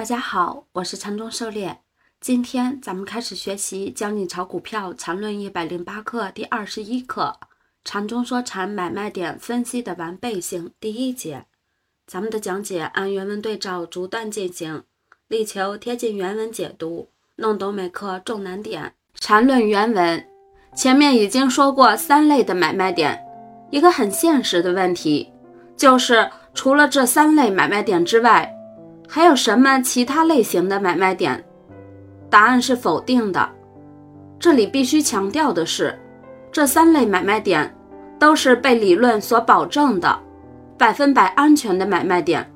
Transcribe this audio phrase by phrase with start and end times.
[0.00, 1.80] 大家好，我是禅中狩猎。
[2.22, 7.36] 今天咱们开始学习《教你炒股票禅论一百零八课》第二十一课
[7.84, 11.44] 《禅中说禅买卖点分析的完备性》第一节。
[12.06, 14.84] 咱们的讲解按原文对照逐段进行，
[15.28, 18.94] 力求贴近原文解读，弄懂每课重难点。
[19.16, 20.26] 禅论原文
[20.74, 23.22] 前面已经说过三类的买卖点，
[23.70, 25.30] 一个很现实的问题
[25.76, 28.56] 就是除了这三类买卖点之外。
[29.12, 31.44] 还有什么其他类型的买卖点？
[32.30, 33.50] 答案是否定的。
[34.38, 35.98] 这里必须强调的是，
[36.52, 37.74] 这三类买卖点
[38.20, 40.16] 都是被理论所保证的
[40.78, 42.48] 百分百安全的买卖点。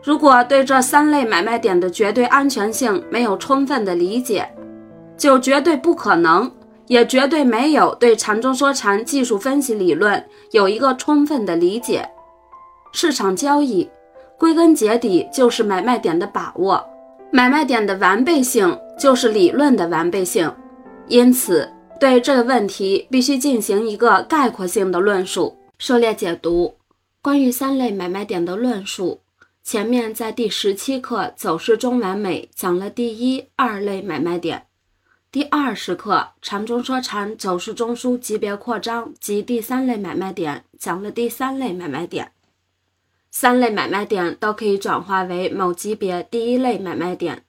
[0.00, 4.48] 如果对这三类买卖点的绝对安全性没有充分的理解，
[5.16, 6.48] 就绝对不可能，
[6.86, 12.08] 也绝对没有对禅中说禅技术分析理论有一个充分的理解。
[12.92, 13.90] 市场交易。
[14.40, 16.82] 归根结底就是买卖点的把握，
[17.30, 20.50] 买卖点的完备性就是理论的完备性，
[21.08, 25.58] 因此对这个问题必须进行一个概括性的论述。
[25.76, 26.74] 涉猎解读
[27.20, 29.20] 关于三类买卖点的论述，
[29.62, 34.64] 前面在第十七课走势中完美讲了第一、二类买卖点，
[35.30, 42.32] 第二十课禅中说禅走势中枢级别扩张及第三类买卖点讲了第三类买卖点。
[43.30, 47.44] 三类买卖点都可以转化为某级别第一类买卖点。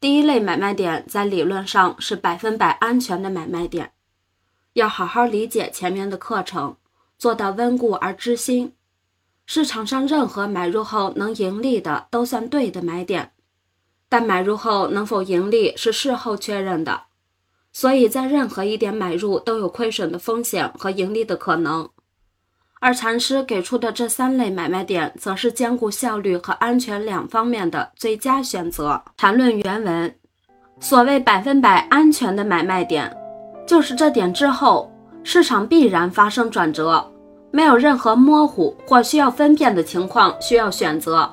[0.00, 3.92] 第一类买卖点在理论上是百分百安全的买卖点。
[4.72, 6.76] 要好好理解前面的课程，
[7.18, 8.72] 做到温故而知新。
[9.44, 13.32] 市场上任何买入后能盈利的都算对的买点，
[14.08, 17.02] 但买入后能否盈利是事后确认的，
[17.72, 21.90] 所以在任何一点买入都有亏损的风险和盈利的可能。
[22.84, 29.00] 而禅师给出的这三类买卖点，则是兼顾效率和安全两方面的最佳选择。
[29.16, 30.12] 谈论原文，
[30.80, 33.16] 所谓百分百安全的买卖点，
[33.64, 34.90] 就是这点之后
[35.22, 37.08] 市场必然发生转折，
[37.52, 41.32] 没有任何模糊或需要分辨的情况需要选择。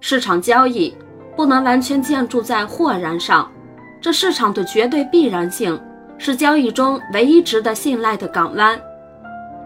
[0.00, 0.96] 市场交易
[1.36, 3.52] 不能完全建筑在豁然上，
[4.00, 5.78] 这市场的绝对必然性
[6.16, 8.80] 是交易中唯一值得信赖的港湾。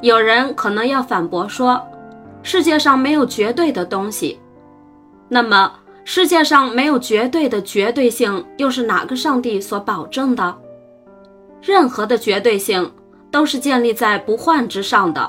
[0.03, 1.81] 有人可能要反驳说，
[2.43, 4.39] 世界上没有绝对的东西。
[5.29, 5.73] 那么，
[6.05, 10.57] 世界上没有绝对的绝对性，又是哪个上帝所保证的？
[11.63, 12.93] 任何的绝对性
[13.31, 15.29] 都是建立在不换之上的，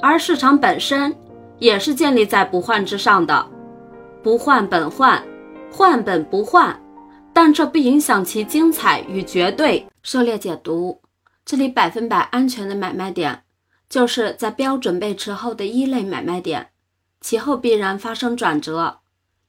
[0.00, 1.14] 而市场本身
[1.58, 3.46] 也是建立在不换之上的。
[4.22, 5.22] 不换本换，
[5.70, 6.80] 换本不换，
[7.32, 9.84] 但这不影响其精彩与绝对。
[10.02, 11.00] 狩猎解读，
[11.44, 13.42] 这里百分百安全的买卖点。
[13.92, 16.70] 就是在标准备持后的一类买卖点，
[17.20, 19.00] 其后必然发生转折，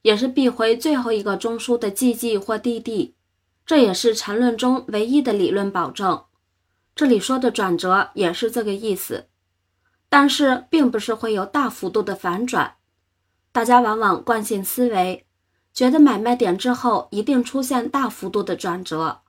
[0.02, 3.14] 也是必回最后一个中枢的 GG 或 DD，
[3.64, 6.24] 这也是缠论中唯一的理论保证。
[6.94, 9.28] 这里说的转折也是这个意思，
[10.10, 12.74] 但是并不是会有大幅度的反转。
[13.50, 15.24] 大家往往惯性思维，
[15.72, 19.22] 觉得买卖点之后一定出现大幅度的转折，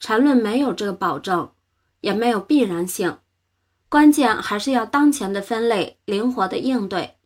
[0.00, 1.52] 缠论没有这个保证，
[2.00, 3.18] 也没有必然性。
[3.88, 7.16] 关键还是要当前的分类灵活的应对，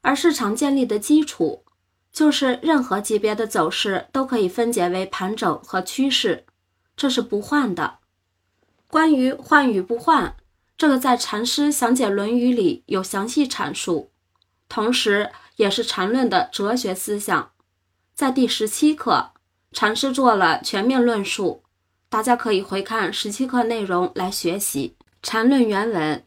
[0.00, 1.64] 而市场建立的基础
[2.12, 6.44] 就是任何级别的走势都可以分解为盘整和趋势，
[6.96, 7.98] 这是不换的。
[8.86, 10.36] 关于换与不换，
[10.76, 14.10] 这个在禅师详解《论语》里有详细阐述，
[14.68, 17.50] 同时也是禅论的哲学思想。
[18.14, 19.32] 在第十七课，
[19.72, 21.64] 禅师做了全面论述，
[22.08, 24.94] 大家可以回看十七课内容来学习。
[25.20, 26.22] 缠论原文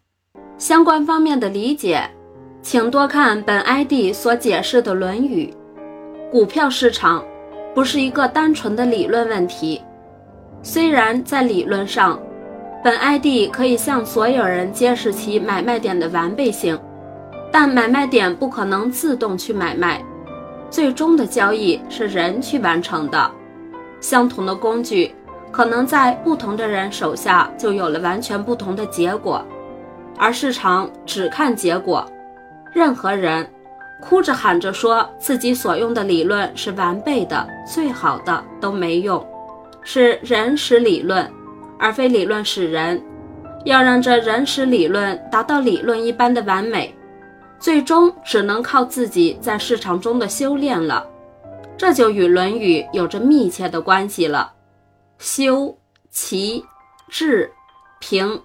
[0.57, 2.03] 相关方面的理解，
[2.61, 5.51] 请多看本 ID 所解释的《论语》。
[6.31, 7.23] 股票市场
[7.73, 9.81] 不是一个单纯的理论问题，
[10.61, 12.19] 虽然在理论上，
[12.83, 16.77] 本 ID 可以向所有人揭示其买卖点的完备性，
[17.49, 20.03] 但买卖点不可能自动去买卖，
[20.69, 23.31] 最终的交易是人去完成的。
[24.01, 25.15] 相同的工具。
[25.51, 29.45] 可能在不同的人手下就有了完全不同的结果，
[30.17, 32.09] 而市场只看结果。
[32.73, 33.45] 任何人
[34.01, 39.23] 哭着喊着说自己所用的理论是完备的、最好的都没用，
[39.83, 41.29] 是人使理论，
[41.77, 43.01] 而非理论使人。
[43.65, 46.95] 要让这人使理论达到理论一般的完美，
[47.59, 51.05] 最终只能靠自己在市场中的修炼了。
[51.77, 54.51] 这就与《论语》有着密切的关系了。
[55.21, 55.77] 修、
[56.09, 56.65] 齐、
[57.07, 57.53] 治、
[57.99, 58.41] 平，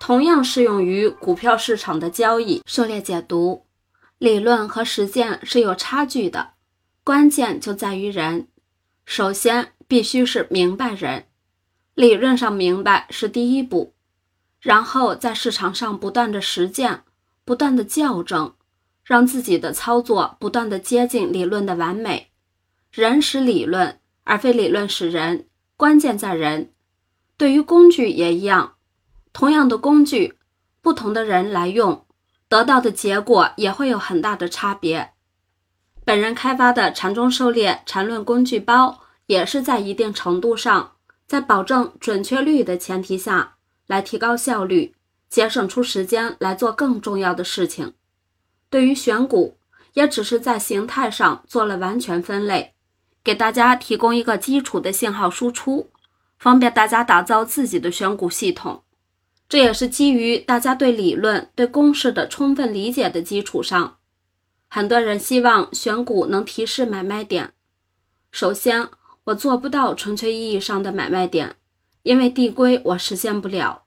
[0.00, 2.60] 同样适用于股票市场的交易。
[2.66, 3.64] 狩猎解读，
[4.18, 6.54] 理论和实践是有差距的。
[7.04, 8.48] 关键就在于人。
[9.04, 11.26] 首先必须是明白人，
[11.94, 13.94] 理论上明白是第一步，
[14.60, 17.04] 然后在市场上不断的实践，
[17.44, 18.52] 不断的校正，
[19.04, 22.32] 让自己的操作不断的接近理论的完美。
[22.90, 25.46] 人使理论，而非理论使人，
[25.78, 26.72] 关键在人。
[27.36, 28.74] 对于工具也一样，
[29.32, 30.36] 同样的工具，
[30.82, 32.04] 不同的人来用，
[32.48, 35.12] 得到的结果也会有很大的差别。
[36.04, 40.94] 本人开发的禅中狩猎禅论工具包，也是在一定程度上，
[41.28, 43.54] 在保证准确率的前提下，
[43.86, 44.96] 来提高效率，
[45.28, 47.94] 节省出时间来做更重要的事情。
[48.68, 49.56] 对于选股，
[49.92, 52.74] 也只是在形态上做了完全分类，
[53.28, 55.90] 给大家提供一个基础的信号输出，
[56.38, 58.84] 方便大家打造自己的选股系统。
[59.50, 63.98] 这也是基于大家对理论、对公式的充分理解的基础上。
[64.66, 67.52] 很多人希望选股能提示买卖点。
[68.30, 68.88] 首先，
[69.24, 71.56] 我做不到纯粹意义上的买卖点，
[72.04, 73.82] 因为递归我实现不了。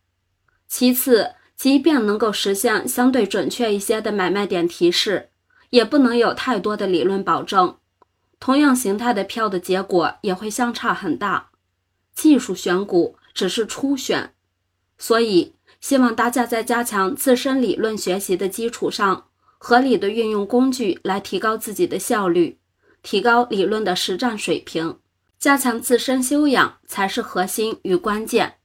[0.67, 5.31] 其次，即便能够实现相对准确一些的买卖点提示，
[5.71, 7.77] 也不能有太多的理论保证。
[8.41, 11.51] 同样形态的票的结果也会相差很大。
[12.13, 14.33] 技术选股只是初选，
[14.97, 19.27] 所以希望大家在加强自身理论学习的基础上。
[19.63, 22.57] 合理的运用工具来提高自己的效率，
[23.03, 24.97] 提高理论的实战水平，
[25.37, 28.55] 加强自身修养才是核心与关键。